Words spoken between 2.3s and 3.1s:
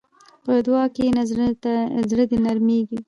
نرمېږي.